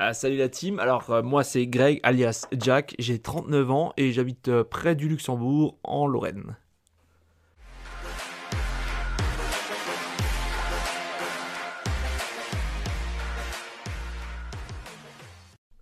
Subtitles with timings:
[0.00, 4.12] Ah, salut la team, alors euh, moi c'est Greg alias Jack, j'ai 39 ans et
[4.12, 6.56] j'habite euh, près du Luxembourg en Lorraine.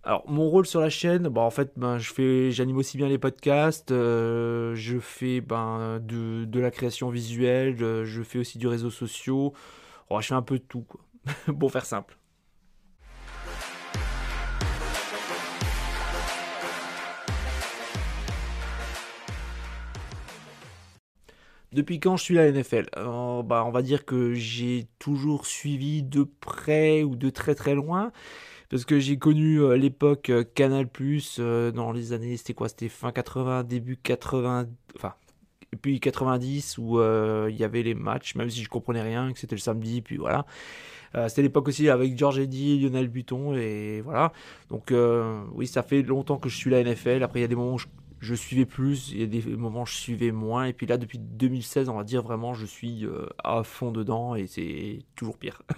[0.01, 3.09] Alors mon rôle sur la chaîne, bah, en fait ben, je fais, j'anime aussi bien
[3.09, 8.65] les podcasts, euh, je fais ben, de, de la création visuelle, je, fais aussi du
[8.65, 9.51] réseau social,
[10.09, 11.01] oh, je fais un peu de tout quoi,
[11.59, 12.17] pour faire simple.
[21.73, 25.45] Depuis quand je suis à la NFL euh, bah, On va dire que j'ai toujours
[25.45, 28.11] suivi de près ou de très très loin.
[28.69, 32.69] Parce que j'ai connu euh, l'époque euh, Canal Plus dans les années, c'était quoi?
[32.69, 35.13] C'était fin 80, début 80, enfin,
[35.73, 36.99] et puis 90 où
[37.49, 40.17] il y avait les matchs, même si je comprenais rien, que c'était le samedi, puis
[40.17, 40.45] voilà.
[41.27, 44.33] c'était l'époque aussi avec George Eddy, Lionel Button, et voilà.
[44.69, 44.93] Donc
[45.53, 47.23] oui, ça fait longtemps que je suis à la NFL.
[47.23, 47.87] Après, il y a des moments où je
[48.19, 51.19] je suivais plus, il y a des moments je suivais moins, et puis là depuis
[51.19, 55.61] 2016 on va dire vraiment je suis euh, à fond dedans et c'est toujours pire.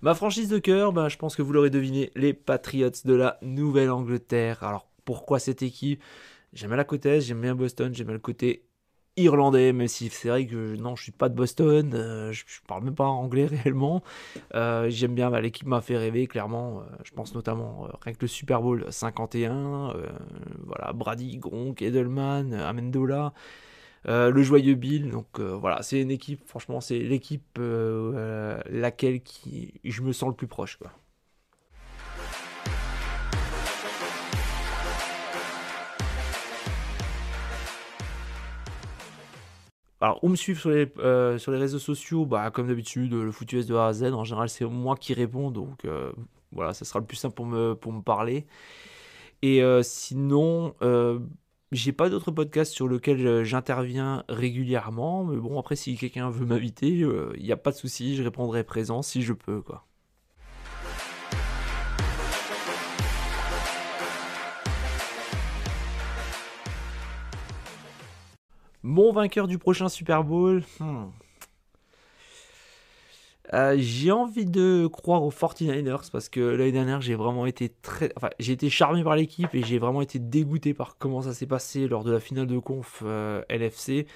[0.00, 3.36] Ma franchise de cœur, bah, je pense que vous l'aurez deviné, les Patriots de la
[3.42, 4.62] Nouvelle-Angleterre.
[4.62, 6.00] Alors pourquoi cette équipe?
[6.52, 8.67] J'aime bien la est, j'aime bien Boston, j'aime bien le côté
[9.18, 12.84] irlandais, même si c'est vrai que non, je suis pas de Boston, euh, je, parle
[12.84, 14.02] même pas anglais réellement.
[14.54, 16.80] Euh, j'aime bien, bah, l'équipe m'a fait rêver, clairement.
[16.80, 19.94] Euh, je pense notamment rien que le Super Bowl 51,
[20.64, 23.32] voilà, Brady, Gronk, Edelman, Amendola.
[24.06, 27.58] le joyeux Bill, donc voilà, c'est une équipe, franchement, c'est l'équipe
[28.70, 30.78] laquelle qui, je me sens le plus proche.
[40.00, 43.32] Alors, où me suivre sur les, euh, sur les réseaux sociaux bah, Comme d'habitude, le
[43.32, 44.04] foutu de A à Z.
[44.12, 45.50] En général, c'est moi qui réponds.
[45.50, 46.12] Donc, euh,
[46.52, 48.46] voilà, ça sera le plus simple pour me, pour me parler.
[49.42, 50.74] Et euh, sinon,
[51.72, 55.24] j'ai pas d'autres podcasts sur lesquels j'interviens régulièrement.
[55.24, 58.16] Mais bon, après, si quelqu'un veut m'inviter, il n'y a pas de souci.
[58.16, 59.84] Je répondrai présent si je peux, quoi.
[68.82, 70.62] Mon vainqueur du prochain Super Bowl.
[70.78, 71.06] Hmm.
[73.54, 78.12] Euh, j'ai envie de croire aux 49ers parce que l'année dernière j'ai vraiment été très,
[78.14, 81.46] enfin j'ai été charmé par l'équipe et j'ai vraiment été dégoûté par comment ça s'est
[81.46, 84.06] passé lors de la finale de conf euh, LFC.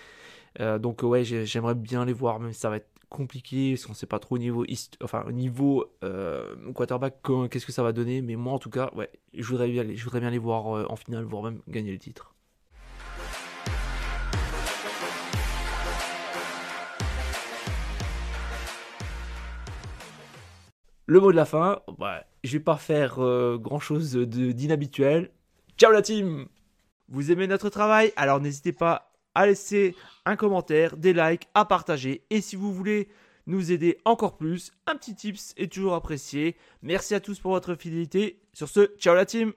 [0.60, 3.94] Euh, donc ouais j'aimerais bien les voir même si ça va être compliqué parce qu'on
[3.94, 5.86] sait pas trop au niveau, au niveau
[6.74, 7.16] quarterback
[7.50, 8.20] qu'est-ce que ça va donner.
[8.20, 10.96] Mais moi en tout cas ouais je voudrais bien, je voudrais bien les voir en
[10.96, 12.34] finale voire même gagner le titre.
[21.12, 25.30] Le mot de la fin, bah, je vais pas faire euh, grand chose d'inhabituel.
[25.76, 26.46] Ciao la team
[27.10, 28.14] Vous aimez notre travail?
[28.16, 32.24] Alors n'hésitez pas à laisser un commentaire, des likes, à partager.
[32.30, 33.10] Et si vous voulez
[33.46, 36.56] nous aider encore plus, un petit tips est toujours apprécié.
[36.80, 38.40] Merci à tous pour votre fidélité.
[38.54, 39.52] Sur ce, ciao la team